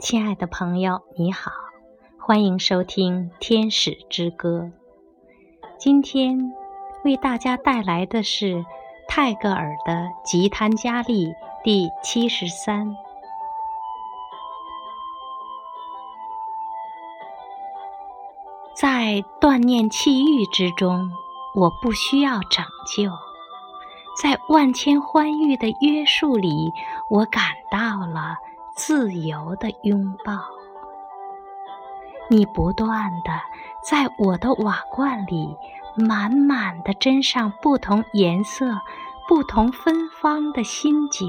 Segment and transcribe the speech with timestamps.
[0.00, 1.52] 亲爱的朋友，你好，
[2.18, 4.60] 欢迎收听《天使之歌》。
[5.78, 6.54] 今天
[7.04, 8.64] 为大家带来的是
[9.06, 9.92] 泰戈尔的
[10.24, 11.26] 《吉檀迦利》
[11.62, 12.96] 第七十三。
[18.74, 21.12] 在断念气欲之中，
[21.54, 23.10] 我不需要拯救；
[24.16, 26.72] 在万千欢愉的约束里，
[27.10, 28.38] 我感到了。
[28.74, 30.38] 自由的拥抱，
[32.28, 33.40] 你不断的
[33.84, 35.56] 在我的瓦罐里
[35.96, 38.80] 满满的斟上不同颜色、
[39.28, 41.26] 不同芬芳的新酒。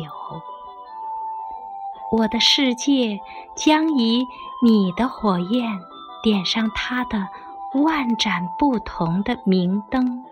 [2.11, 3.19] 我的世界
[3.55, 4.25] 将以
[4.63, 5.79] 你的火焰
[6.23, 7.27] 点上它的
[7.73, 10.23] 万盏不同的明灯，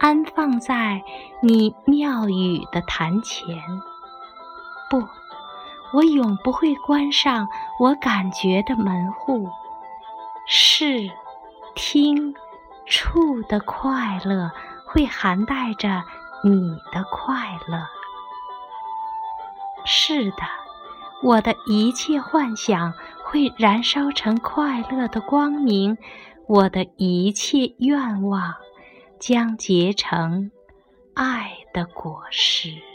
[0.00, 1.02] 安放在
[1.40, 3.56] 你庙宇的坛前。
[4.90, 5.02] 不。
[5.94, 7.48] 我永不会关上
[7.78, 9.48] 我感觉的门户，
[10.46, 11.10] 视、
[11.74, 12.34] 听、
[12.86, 14.50] 触的快乐
[14.86, 16.02] 会含带着
[16.42, 17.86] 你的快乐。
[19.84, 20.38] 是的，
[21.22, 25.98] 我的一切幻想会燃烧成快乐的光明，
[26.46, 28.54] 我的一切愿望
[29.18, 30.50] 将结成
[31.14, 32.91] 爱的果实。